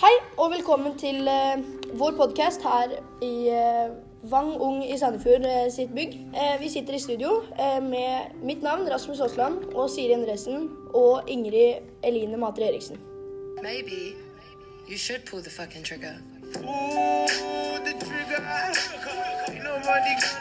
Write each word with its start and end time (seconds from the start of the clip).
Hei 0.00 0.14
og 0.40 0.46
velkommen 0.54 0.94
til 0.96 1.28
eh, 1.28 1.60
vår 2.00 2.14
podkast 2.16 2.62
her 2.64 2.94
i 3.20 3.50
eh, 3.52 3.90
Vang 4.32 4.54
Ung 4.56 4.78
i 4.80 4.96
Sandefjord 4.96 5.44
eh, 5.44 5.66
sitt 5.68 5.92
bygg. 5.92 6.14
Eh, 6.32 6.54
vi 6.62 6.70
sitter 6.72 6.96
i 6.96 7.00
studio 7.02 7.34
eh, 7.52 7.82
med 7.84 8.32
mitt 8.40 8.64
navn 8.64 8.88
Rasmus 8.88 9.20
Aasland 9.20 9.74
og 9.74 9.90
Siri 9.92 10.16
Endresen 10.16 10.70
og 10.96 11.28
Ingrid 11.28 11.84
Eline 12.02 12.40
Matre 12.40 12.70
Eriksen. 12.70 12.96
Maybe 13.62 14.16
you 14.88 14.96
should 14.96 15.26
pull 15.28 15.42
the 15.44 15.50
fucking 15.50 15.84
trigger. 15.84 16.16
Pull 16.54 17.84
the 17.84 17.94
trigger. 18.00 18.40
Nobody 19.68 20.12
gonna 20.24 20.39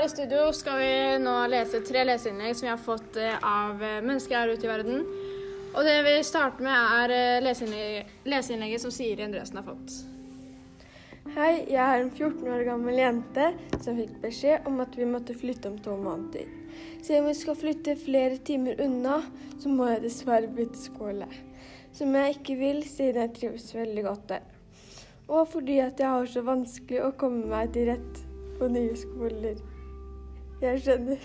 her 0.00 0.06
i 0.06 0.08
studio 0.08 0.52
skal 0.56 0.78
vi 0.80 0.92
nå 1.20 1.32
lese 1.52 1.82
tre 1.84 2.06
leseinnlegg 2.08 2.54
som 2.56 2.64
vi 2.64 2.70
har 2.70 2.78
fått 2.80 3.18
eh, 3.20 3.34
av 3.44 3.82
eh, 3.84 3.98
mennesker 4.00 4.38
her 4.38 4.52
ute 4.54 4.64
i 4.64 4.70
verden. 4.70 5.02
Og 5.74 5.84
det 5.84 5.96
vi 6.06 6.14
starter 6.24 6.64
med, 6.64 6.94
er 7.02 7.12
eh, 7.12 8.06
leseinnlegget 8.32 8.80
som 8.80 8.94
Siri 8.94 9.26
Endresen 9.26 9.58
har 9.60 9.66
fått. 9.66 9.98
Hei, 11.34 11.66
jeg 11.68 11.82
er 11.82 12.00
en 12.00 12.08
14 12.08 12.48
år 12.48 12.64
gammel 12.64 12.96
jente 12.96 13.50
som 13.74 13.98
fikk 14.00 14.14
beskjed 14.22 14.70
om 14.70 14.80
at 14.80 14.96
vi 14.96 15.08
måtte 15.10 15.36
flytte 15.36 15.68
om 15.68 15.76
to 15.84 15.98
måneder. 16.00 16.48
Siden 17.04 17.28
vi 17.28 17.34
skal 17.36 17.58
flytte 17.60 17.98
flere 18.00 18.38
timer 18.40 18.80
unna, 18.80 19.18
så 19.60 19.68
må 19.68 19.90
jeg 19.90 20.06
dessverre 20.06 20.48
bytte 20.48 20.80
skole. 20.80 21.28
Som 21.92 22.16
jeg 22.16 22.38
ikke 22.38 22.56
vil, 22.62 22.80
siden 22.88 23.26
jeg 23.26 23.34
trives 23.36 23.68
veldig 23.76 24.06
godt 24.08 24.24
der. 24.32 24.48
Og 25.28 25.44
fordi 25.52 25.76
at 25.84 26.00
jeg 26.00 26.08
har 26.08 26.32
så 26.32 26.46
vanskelig 26.46 27.04
å 27.04 27.12
komme 27.20 27.52
meg 27.52 27.76
til 27.76 27.92
rett 27.92 28.24
på 28.56 28.70
nye 28.72 28.96
skoler. 28.96 29.60
Jeg 30.60 30.80
skjønner. 30.84 31.16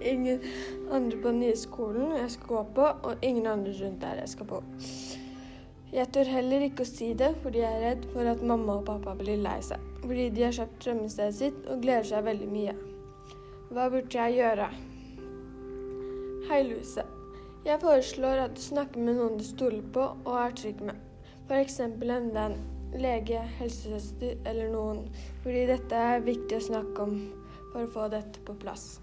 ingen 0.00 0.40
andre 0.92 1.18
på 1.18 1.28
den 1.28 1.40
nye 1.40 1.56
skolen 1.56 2.16
jeg 2.18 2.30
skal 2.34 2.46
gå 2.46 2.64
på, 2.74 2.86
og 3.02 3.24
ingen 3.24 3.46
andre 3.46 3.72
rundt 3.82 4.00
der 4.02 4.20
jeg 4.20 4.28
skal 4.28 4.46
bo. 4.46 4.62
Jeg 5.92 6.06
tør 6.14 6.28
heller 6.30 6.62
ikke 6.62 6.84
å 6.84 6.88
si 6.90 7.08
det 7.18 7.32
fordi 7.42 7.64
jeg 7.64 7.78
er 7.78 7.86
redd 7.88 8.04
for 8.12 8.28
at 8.30 8.42
mamma 8.46 8.76
og 8.78 8.84
pappa 8.86 9.16
blir 9.18 9.40
lei 9.42 9.56
seg. 9.64 9.80
Fordi 10.04 10.28
de 10.36 10.44
har 10.46 10.54
kjøpt 10.54 10.84
drømmestedet 10.84 11.34
sitt 11.34 11.64
og 11.66 11.82
gleder 11.82 12.06
seg 12.12 12.26
veldig 12.28 12.50
mye. 12.52 12.74
Hva 13.70 13.88
burde 13.90 14.20
jeg 14.20 14.36
gjøre? 14.38 14.68
Hei, 16.50 16.60
Louise. 16.68 17.02
Jeg 17.66 17.80
foreslår 17.82 18.44
at 18.44 18.54
du 18.56 18.62
snakker 18.62 19.02
med 19.02 19.18
noen 19.18 19.40
du 19.40 19.44
stoler 19.44 19.82
på 19.94 20.06
og 20.24 20.36
er 20.40 20.54
trygg 20.60 20.84
med. 20.84 21.00
F.eks. 21.48 21.80
en 21.82 21.98
venn, 22.00 22.56
lege, 22.98 23.42
helsesøster 23.58 24.40
eller 24.48 24.72
noen. 24.72 25.04
Fordi 25.44 25.66
dette 25.70 26.02
er 26.14 26.26
viktig 26.26 26.58
å 26.58 26.66
snakke 26.70 27.06
om 27.06 27.20
for 27.70 27.84
å 27.84 27.92
få 27.94 28.08
dette 28.12 28.42
på 28.46 28.56
plass. 28.60 28.98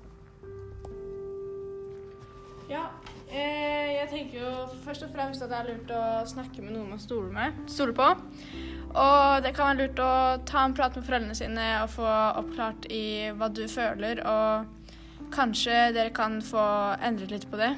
Ja, 2.67 2.89
eh, 3.31 3.93
jeg 3.95 4.07
tenker 4.11 4.41
jo 4.41 4.49
først 4.83 5.05
og 5.05 5.13
fremst 5.13 5.43
at 5.43 5.51
det 5.53 5.59
er 5.59 5.69
lurt 5.69 5.93
å 5.95 6.01
snakke 6.27 6.63
med 6.63 6.73
noen 6.75 6.89
man 6.91 6.99
stoler, 6.99 7.31
med, 7.31 7.61
stoler 7.71 7.95
på. 7.95 8.09
Og 8.91 9.43
det 9.45 9.53
kan 9.55 9.69
være 9.69 9.85
lurt 9.85 10.01
å 10.03 10.11
ta 10.47 10.65
en 10.65 10.75
prat 10.75 10.95
med 10.97 11.07
foreldrene 11.07 11.37
sine 11.37 11.67
og 11.83 11.93
få 11.95 12.07
oppklart 12.41 12.89
i 12.91 13.29
hva 13.39 13.47
du 13.47 13.63
føler, 13.71 14.19
og 14.27 15.31
kanskje 15.31 15.93
dere 15.95 16.11
kan 16.15 16.41
få 16.43 16.65
endret 17.03 17.31
litt 17.31 17.47
på 17.51 17.59
det. 17.61 17.71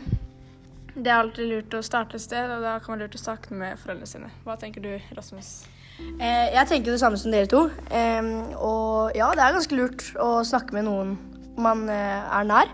Det 0.99 1.07
er 1.07 1.15
alltid 1.15 1.47
lurt 1.47 1.75
å 1.79 1.83
starte 1.85 2.19
et 2.19 2.23
sted, 2.23 2.51
og 2.51 2.63
da 2.65 2.75
kan 2.83 2.93
man 2.93 3.03
lurt 3.03 3.15
å 3.15 3.21
snakke 3.21 3.55
med 3.55 3.79
foreldrene 3.79 4.09
sine. 4.09 4.31
Hva 4.43 4.57
tenker 4.59 4.83
du, 4.83 4.91
Rasmus? 5.15 5.51
Eh, 5.99 6.51
jeg 6.55 6.67
tenker 6.67 6.91
det 6.91 6.99
samme 6.99 7.19
som 7.19 7.31
dere 7.31 7.47
to. 7.47 7.65
Eh, 7.87 8.31
og 8.59 9.15
ja, 9.15 9.31
det 9.35 9.45
er 9.45 9.55
ganske 9.55 9.79
lurt 9.79 10.05
å 10.19 10.31
snakke 10.47 10.75
med 10.75 10.87
noen 10.89 11.15
man 11.59 11.87
eh, 11.91 12.31
er 12.39 12.47
nær. 12.47 12.73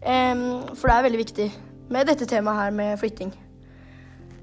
For 0.00 0.88
det 0.88 0.94
er 0.94 1.08
veldig 1.08 1.20
viktig 1.20 1.50
med 1.92 2.08
dette 2.08 2.28
temaet 2.28 2.64
her 2.64 2.74
med 2.74 2.98
flytting. 3.00 3.32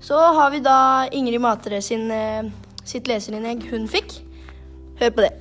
Så 0.04 0.18
har 0.20 0.52
vi 0.52 0.60
da 0.60 1.08
Ingrid 1.12 1.42
Matre 1.42 1.82
sin, 1.82 2.12
eh, 2.12 2.44
sitt 2.84 3.08
leserinnlegg 3.08 3.64
hun 3.72 3.88
fikk. 3.88 4.18
Hør 5.00 5.10
på 5.16 5.24
det. 5.24 5.32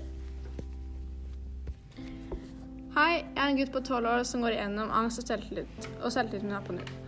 Hei, 2.94 3.24
jeg 3.24 3.36
er 3.36 3.48
en 3.48 3.58
gutt 3.58 3.72
på 3.74 3.82
tolv 3.82 4.06
år 4.06 4.22
som 4.28 4.44
går 4.44 4.54
igjennom 4.54 4.92
angst 4.94 5.18
og 5.18 5.26
selvtillit, 5.26 5.88
og 6.02 6.12
selvtilliten 6.12 6.52
er 6.52 6.62
på 6.62 6.76
null. 6.76 7.01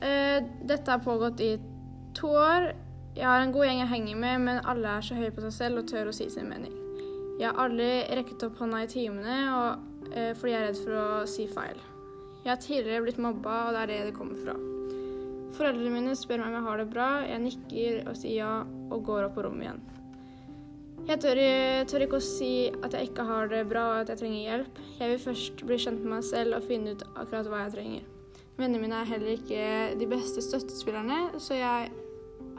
Eh, 0.00 0.44
dette 0.68 0.90
har 0.90 0.98
pågått 0.98 1.40
i 1.40 1.58
to 2.14 2.28
år. 2.28 2.72
Jeg 3.16 3.24
har 3.24 3.40
en 3.40 3.52
god 3.52 3.64
gjeng 3.64 3.80
jeg 3.80 3.92
henger 3.94 4.16
med, 4.20 4.40
men 4.44 4.64
alle 4.68 4.98
er 4.98 5.04
så 5.04 5.16
høye 5.16 5.32
på 5.32 5.44
seg 5.46 5.54
selv 5.56 5.80
og 5.80 5.88
tør 5.88 6.10
å 6.10 6.14
si 6.16 6.28
sin 6.32 6.50
mening. 6.50 6.74
Jeg 7.40 7.48
har 7.48 7.60
aldri 7.66 7.88
rekket 8.16 8.44
opp 8.46 8.60
hånda 8.60 8.82
i 8.84 8.90
timene 8.92 9.36
og, 9.52 9.84
eh, 10.12 10.32
fordi 10.36 10.52
jeg 10.52 10.60
er 10.60 10.66
redd 10.68 10.82
for 10.84 10.92
å 11.00 11.26
si 11.28 11.46
feil. 11.46 11.80
Jeg 12.44 12.52
har 12.52 12.62
tidligere 12.62 13.02
blitt 13.02 13.18
mobba, 13.18 13.66
og 13.66 13.72
det 13.72 13.82
er 13.82 13.86
det 13.86 14.04
det 14.06 14.18
kommer 14.18 14.36
fra. 14.36 14.54
Foreldrene 15.56 15.90
mine 15.90 16.14
spør 16.14 16.38
meg 16.38 16.48
om 16.48 16.58
jeg 16.58 16.66
har 16.68 16.76
det 16.76 16.90
bra, 16.90 17.08
jeg 17.24 17.40
nikker 17.40 18.08
og 18.08 18.16
sier 18.16 18.36
ja, 18.36 18.64
og 18.90 19.04
går 19.04 19.24
opp 19.24 19.34
på 19.34 19.44
rommet 19.44 19.64
igjen. 19.64 19.80
Jeg 21.06 21.20
tør, 21.22 21.38
tør 21.86 22.02
ikke 22.02 22.18
å 22.18 22.24
si 22.24 22.68
at 22.82 22.92
jeg 22.92 23.10
ikke 23.10 23.24
har 23.24 23.48
det 23.48 23.68
bra 23.68 23.84
og 23.92 24.00
at 24.00 24.08
jeg 24.08 24.18
trenger 24.18 24.50
hjelp. 24.50 24.78
Jeg 24.98 25.08
vil 25.12 25.18
først 25.22 25.66
bli 25.68 25.78
kjent 25.78 26.02
med 26.02 26.12
meg 26.16 26.24
selv 26.24 26.56
og 26.58 26.66
finne 26.66 26.96
ut 26.96 27.02
akkurat 27.14 27.46
hva 27.46 27.64
jeg 27.64 27.74
trenger. 27.76 28.15
Vennene 28.56 28.80
mine 28.80 29.00
er 29.02 29.10
heller 29.10 29.34
ikke 29.34 29.64
de 30.00 30.08
beste 30.08 30.42
støttespillerne, 30.44 31.40
så 31.42 31.58
jeg 31.58 31.90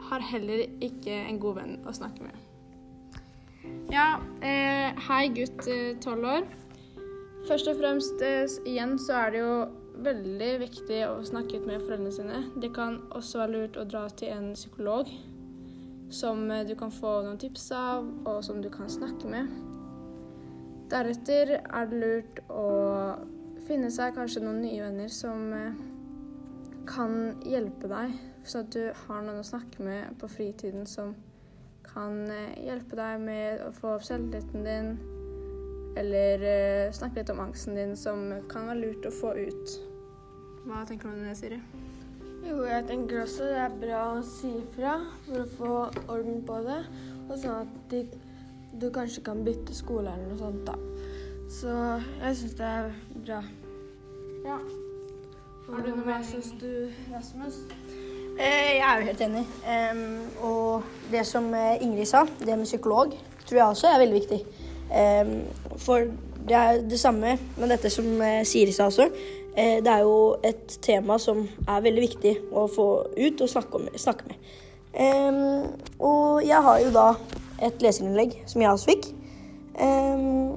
har 0.08 0.28
heller 0.30 0.66
ikke 0.84 1.16
en 1.26 1.40
god 1.42 1.58
venn 1.58 1.74
å 1.88 1.94
snakke 1.96 2.26
med. 2.26 2.44
Ja, 3.90 4.20
eh, 4.44 4.94
hei 5.08 5.24
gutt 5.34 5.66
tolv 6.04 6.28
år. 6.36 6.48
Først 7.48 7.70
og 7.70 7.78
fremst 7.80 8.22
eh, 8.24 8.44
igjen 8.68 8.98
så 9.00 9.16
er 9.22 9.34
det 9.34 9.42
jo 9.42 9.52
veldig 10.04 10.50
viktig 10.62 11.00
å 11.08 11.16
snakke 11.26 11.58
ut 11.58 11.66
med 11.66 11.82
foreldrene 11.82 12.12
sine. 12.14 12.42
Det 12.60 12.70
kan 12.76 13.00
også 13.16 13.42
være 13.42 13.54
lurt 13.54 13.78
å 13.80 13.86
dra 13.88 14.04
til 14.12 14.34
en 14.34 14.52
psykolog 14.54 15.10
som 16.14 16.44
eh, 16.50 16.66
du 16.68 16.74
kan 16.78 16.92
få 16.94 17.18
noen 17.24 17.40
tips 17.40 17.70
av, 17.76 18.06
og 18.28 18.42
som 18.46 18.62
du 18.62 18.70
kan 18.72 18.90
snakke 18.90 19.30
med. 19.30 19.50
Deretter 20.92 21.58
er 21.58 21.90
det 21.90 21.98
lurt 22.00 22.42
å 22.48 22.68
finne 23.68 23.90
seg 23.92 24.16
kanskje 24.16 24.42
noen 24.44 24.62
nye 24.64 24.80
venner 24.80 25.10
som 25.12 25.52
eh, 25.52 25.80
kan 26.88 27.14
hjelpe 27.44 27.90
deg, 27.90 28.14
sånn 28.48 28.64
at 28.64 28.72
du 28.72 28.84
har 29.04 29.24
noen 29.26 29.42
å 29.42 29.46
snakke 29.46 29.84
med 29.84 30.14
på 30.20 30.30
fritiden 30.32 30.88
som 30.88 31.12
kan 31.88 32.22
eh, 32.32 32.56
hjelpe 32.64 32.96
deg 32.96 33.20
med 33.26 33.66
å 33.66 33.72
få 33.76 33.96
opp 33.96 34.06
selvtilliten 34.08 34.64
din, 34.64 34.90
eller 36.00 36.46
eh, 36.48 36.94
snakke 36.96 37.20
litt 37.20 37.34
om 37.34 37.44
angsten 37.44 37.76
din, 37.76 37.94
som 37.98 38.30
kan 38.48 38.70
være 38.70 38.80
lurt 38.86 39.08
å 39.10 39.14
få 39.18 39.34
ut. 39.36 39.76
Hva 40.64 40.84
tenker 40.88 41.08
du 41.08 41.16
om 41.18 41.28
det, 41.28 41.36
Siri? 41.36 41.60
Jo, 42.48 42.62
jeg 42.64 42.86
tenker 42.88 43.24
også 43.24 43.50
det 43.50 43.60
er 43.66 43.78
bra 43.82 44.02
å 44.14 44.24
si 44.24 44.54
ifra 44.62 44.94
for 45.26 45.42
å 45.42 45.48
få 45.58 45.72
orden 46.14 46.40
på 46.48 46.60
det. 46.64 46.80
Og 47.26 47.34
sånn 47.36 47.66
at 47.66 47.78
de, 47.92 48.04
du 48.80 48.88
kanskje 48.94 49.24
kan 49.26 49.42
bytte 49.44 49.76
skole 49.76 50.12
eller 50.12 50.30
noe 50.30 50.40
sånt, 50.40 50.64
da. 50.68 50.76
Så 51.48 51.72
jeg 52.22 52.36
syns 52.36 52.54
det 52.58 52.66
er 52.66 52.90
bra. 53.26 53.40
Ja. 54.44 54.58
Har 55.68 55.82
du 55.84 55.90
noe 55.90 56.06
mer, 56.06 56.22
syns 56.24 56.52
du, 56.60 56.70
Rasmus? 57.12 57.60
Eh, 58.38 58.78
jeg 58.78 58.84
er 58.84 59.00
jo 59.00 59.08
helt 59.08 59.24
enig. 59.26 59.44
Og 60.44 60.82
det 61.12 61.26
som 61.26 61.50
eh, 61.54 61.82
Ingrid 61.84 62.08
sa, 62.08 62.24
det 62.40 62.56
med 62.56 62.68
psykolog, 62.68 63.12
tror 63.48 63.58
jeg 63.58 63.66
også 63.66 63.90
er 63.90 64.02
veldig 64.04 64.20
viktig. 64.20 64.40
For 65.78 66.08
det 66.48 66.56
er 66.56 66.80
det 66.88 67.00
samme 67.00 67.36
med 67.58 67.68
dette 67.68 67.90
som 67.92 68.06
eh, 68.22 68.44
Siri 68.46 68.72
sa 68.72 68.88
også. 68.88 69.08
Eh, 69.56 69.78
det 69.84 69.92
er 69.92 70.04
jo 70.06 70.36
et 70.44 70.78
tema 70.82 71.18
som 71.18 71.42
er 71.66 71.84
veldig 71.84 72.04
viktig 72.04 72.34
å 72.52 72.66
få 72.70 72.88
ut 73.18 73.44
og 73.44 73.50
snakke, 73.50 73.80
om, 73.80 73.88
snakke 73.96 74.28
med. 74.30 74.48
Um, 74.98 75.66
og 76.00 76.40
jeg 76.46 76.62
har 76.64 76.78
jo 76.80 76.92
da 76.94 77.08
et 77.62 77.82
leserinnlegg 77.84 78.38
som 78.48 78.62
jeg 78.62 78.70
også 78.72 78.88
fikk. 78.88 79.10
Um, 79.78 80.56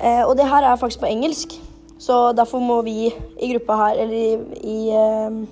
og 0.00 0.36
det 0.36 0.48
her 0.48 0.62
er 0.72 0.76
faktisk 0.76 1.00
på 1.00 1.06
engelsk, 1.06 1.48
så 1.98 2.32
derfor 2.32 2.58
må 2.58 2.82
vi 2.82 3.06
i 3.40 3.52
gruppa 3.52 3.76
her, 3.76 4.02
eller 4.02 4.16
i, 4.16 4.36
i 4.64 4.88
em, 4.90 5.48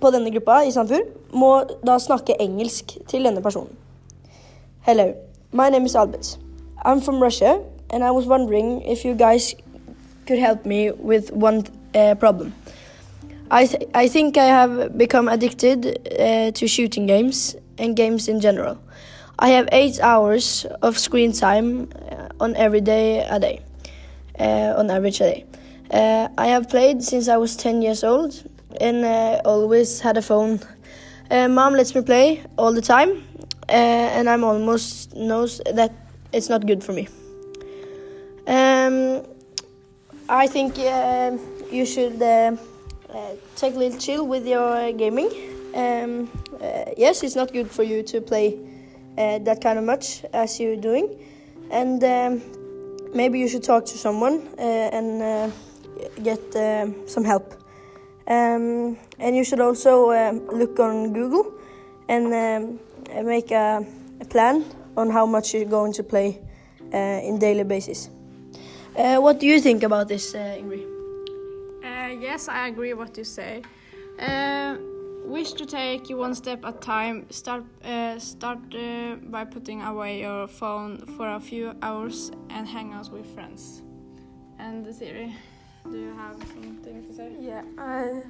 på 0.00 0.10
denne 0.10 0.30
gruppa 0.30 0.60
i 0.66 0.70
Sandefjord 0.70 1.06
må 1.32 1.62
da 1.86 1.98
snakke 1.98 2.34
engelsk 2.42 2.98
til 3.08 3.24
denne 3.24 3.42
personen. 3.42 3.70
Hello, 4.80 5.12
my 5.52 5.70
name 5.70 5.84
is 5.86 5.94
Albert. 5.94 6.38
I'm 6.86 7.00
from 7.00 7.22
Russia, 7.22 7.58
and 7.90 8.04
I 8.04 8.10
was 8.10 8.26
wondering 8.26 8.82
if 8.92 9.04
you 9.04 9.14
guys 9.14 9.54
could 10.26 10.40
help 10.40 10.66
me 10.66 10.90
with 10.92 11.30
one 11.32 11.64
uh, 11.94 12.14
problem. 12.14 12.52
I, 13.50 13.66
th- 13.66 13.88
I 13.94 14.08
think 14.08 14.36
I 14.36 14.46
have 14.46 14.98
become 14.98 15.28
addicted 15.28 15.86
uh, 16.18 16.50
to 16.50 16.66
shooting 16.66 17.06
games 17.06 17.56
and 17.78 17.96
games 17.96 18.28
in 18.28 18.40
general. 18.40 18.76
I 19.38 19.50
have 19.50 19.68
eight 19.70 20.00
hours 20.00 20.66
of 20.82 20.98
screen 20.98 21.32
time 21.32 21.88
on 22.40 22.56
every 22.56 22.80
day 22.80 23.26
a 23.28 23.38
day, 23.38 23.60
uh, 24.38 24.74
on 24.76 24.90
average 24.90 25.20
a 25.20 25.24
day. 25.24 25.44
Uh, 25.90 26.28
I 26.36 26.48
have 26.48 26.68
played 26.68 27.02
since 27.02 27.28
I 27.28 27.36
was 27.36 27.56
10 27.56 27.82
years 27.82 28.02
old 28.02 28.42
and 28.80 29.04
uh, 29.04 29.40
always 29.44 30.00
had 30.00 30.16
a 30.16 30.22
phone. 30.22 30.60
Mom 31.30 31.74
lets 31.74 31.94
me 31.94 32.02
play 32.02 32.42
all 32.56 32.72
the 32.72 32.82
time, 32.82 33.24
and 33.68 34.28
I'm 34.28 34.44
almost 34.44 35.14
knows 35.16 35.60
that 35.72 35.92
it's 36.32 36.48
not 36.48 36.66
good 36.66 36.84
for 36.84 36.92
me. 36.92 37.08
Um, 38.46 39.26
I 40.28 40.46
think 40.46 40.78
uh, 40.78 41.36
you 41.70 41.86
should 41.86 42.20
uh, 42.22 42.56
uh, 43.12 43.30
take 43.56 43.74
a 43.74 43.78
little 43.78 43.98
chill 43.98 44.26
with 44.26 44.46
your 44.46 44.92
gaming. 44.92 45.30
Um, 45.74 46.30
yes, 46.96 47.22
it's 47.22 47.36
not 47.36 47.52
good 47.52 47.70
for 47.70 47.82
you 47.82 48.02
to 48.04 48.20
play 48.20 48.58
that 49.16 49.60
kind 49.60 49.78
of 49.78 49.84
much 49.84 50.24
as 50.32 50.60
you're 50.60 50.76
doing, 50.76 51.08
and 51.70 52.02
um, 52.04 52.42
maybe 53.14 53.38
you 53.38 53.48
should 53.48 53.62
talk 53.62 53.84
to 53.86 53.98
someone 53.98 54.48
uh, 54.58 54.62
and 54.92 55.22
uh, 55.22 55.50
get 56.22 56.54
uh, 56.56 56.86
some 57.06 57.24
help. 57.24 57.54
Um, 58.28 58.98
and 59.18 59.36
you 59.36 59.44
should 59.44 59.60
also 59.60 60.10
um, 60.12 60.46
look 60.48 60.78
on 60.80 61.12
Google 61.12 61.54
and 62.08 62.26
um, 62.26 62.80
uh, 63.14 63.22
make 63.22 63.50
a, 63.50 63.86
a 64.20 64.24
plan 64.24 64.64
on 64.96 65.10
how 65.10 65.26
much 65.26 65.54
you're 65.54 65.64
going 65.64 65.92
to 65.92 66.02
play 66.02 66.40
uh, 66.92 66.96
in 66.96 67.38
daily 67.38 67.64
basis. 67.64 68.10
Uh, 68.96 69.18
what 69.18 69.38
do 69.38 69.46
you 69.46 69.60
think 69.60 69.82
about 69.82 70.08
this, 70.08 70.34
uh, 70.34 70.56
Ingrid? 70.58 70.86
Uh, 71.84 72.20
yes, 72.20 72.48
I 72.48 72.68
agree 72.68 72.94
what 72.94 73.16
you 73.16 73.24
say. 73.24 73.62
Wish 75.26 75.54
to 75.54 75.66
take 75.66 76.08
you 76.08 76.18
one 76.18 76.36
step 76.36 76.64
at 76.64 76.76
a 76.76 76.78
time. 76.78 77.26
Start 77.30 77.64
uh, 77.84 78.16
start 78.18 78.58
uh, 78.72 79.16
by 79.16 79.44
putting 79.44 79.82
away 79.82 80.20
your 80.20 80.46
phone 80.46 80.98
for 81.16 81.34
a 81.34 81.40
few 81.40 81.74
hours 81.82 82.30
and 82.48 82.66
hang 82.66 82.92
out 82.92 83.10
with 83.10 83.26
friends. 83.34 83.82
And 84.60 84.86
Siri, 84.94 85.34
do 85.82 85.98
you 85.98 86.14
have 86.14 86.36
something 86.54 87.04
to 87.06 87.12
say? 87.12 87.34
Yeah, 87.40 87.62
I, 87.76 88.22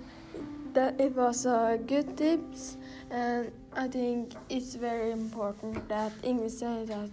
that 0.73 0.99
it 0.99 1.15
was 1.15 1.45
a 1.45 1.79
good 1.87 2.17
tips, 2.17 2.79
and 3.11 3.53
I 3.75 3.89
think 3.89 4.33
it's 4.49 4.75
very 4.75 5.13
important 5.13 5.87
that 5.91 6.13
English 6.23 6.55
said 6.55 6.89
that 6.89 7.11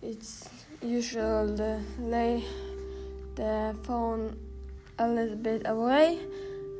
it's 0.00 0.48
you 0.80 1.02
should 1.02 1.60
lay 2.00 2.42
the 3.34 3.76
phone 3.82 4.34
a 4.98 5.06
little 5.06 5.36
bit 5.36 5.62
away, 5.66 6.18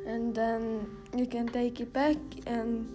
and 0.07 0.33
then 0.33 0.87
you 1.15 1.25
can 1.25 1.47
take 1.47 1.79
it 1.79 1.93
back 1.93 2.17
and 2.45 2.85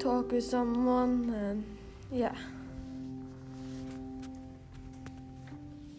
talk 0.00 0.32
with 0.32 0.44
someone, 0.44 1.30
and 1.34 1.64
yeah. 2.12 2.36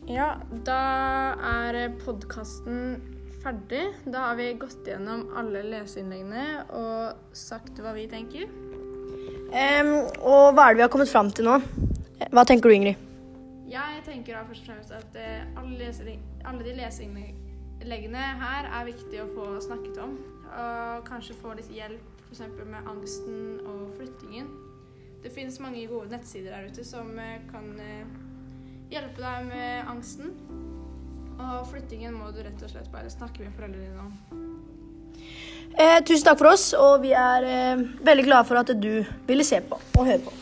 Ja, 0.07 0.37
da 0.63 1.35
er 1.43 1.89
podkasten 2.05 3.01
ferdig. 3.43 3.83
Da 4.05 4.29
har 4.29 4.37
vi 4.39 4.53
gått 4.59 4.87
gjennom 4.87 5.25
alle 5.35 5.65
leseinnleggene 5.67 6.45
og 6.75 7.35
sagt 7.35 7.81
hva 7.83 7.91
vi 7.95 8.07
tenker. 8.11 8.47
Um, 9.47 9.91
og 10.23 10.55
hva 10.55 10.67
er 10.67 10.75
det 10.75 10.79
vi 10.79 10.85
har 10.85 10.91
kommet 10.91 11.11
fram 11.11 11.31
til 11.31 11.47
nå? 11.47 11.59
Hva 12.31 12.43
tenker 12.47 12.71
du, 12.71 12.75
Ingrid? 12.75 13.03
Jeg 13.67 13.99
tenker 14.05 14.37
da 14.37 14.45
først 14.47 14.63
og 14.63 14.71
fremst 14.71 14.95
at 14.95 15.19
eh, 15.19 15.43
alle, 15.59 15.91
alle 16.47 16.63
de 16.63 16.75
leseinnleggene 16.79 17.46
her 17.87 18.67
er 18.67 18.85
viktig 18.85 19.21
å 19.23 19.27
få 19.33 19.47
snakket 19.61 19.97
om. 20.03 20.17
Og 20.47 21.03
kanskje 21.07 21.35
få 21.41 21.53
litt 21.57 21.69
hjelp 21.71 22.17
f.eks. 22.27 22.41
med 22.65 22.87
angsten 22.87 23.59
og 23.65 23.93
flyttingen. 23.97 24.47
Det 25.23 25.31
finnes 25.33 25.59
mange 25.59 25.87
gode 25.87 26.11
nettsider 26.11 26.51
der 26.51 26.67
ute 26.69 26.83
som 26.85 27.09
eh, 27.19 27.39
kan 27.51 27.79
eh, 27.79 28.07
hjelpe 28.91 29.21
deg 29.21 29.47
med 29.49 29.89
angsten. 29.89 30.33
Og 31.37 31.67
flyttingen 31.71 32.15
må 32.17 32.31
du 32.33 32.41
rett 32.43 32.63
og 32.63 32.71
slett 32.71 32.91
bare 32.93 33.09
snakke 33.13 33.43
med 33.43 33.55
foreldrene 33.57 33.89
dine 33.89 34.05
om. 34.07 34.47
Eh, 35.77 35.99
tusen 36.05 36.25
takk 36.25 36.39
for 36.39 36.51
oss, 36.53 36.71
og 36.73 37.03
vi 37.03 37.13
er 37.13 37.45
eh, 37.45 37.85
veldig 38.05 38.25
glade 38.25 38.49
for 38.49 38.61
at 38.61 38.71
du 38.81 39.05
ville 39.27 39.45
se 39.45 39.61
på 39.61 39.77
og 39.77 40.05
høre 40.05 40.23
på. 40.25 40.33